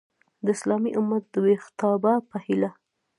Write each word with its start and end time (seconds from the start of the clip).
د 0.45 0.47
اسلامي 0.55 0.91
امت 0.99 1.23
د 1.33 1.35
ویښتابه 1.45 2.13
په 2.29 2.37
هیله! 2.45 2.69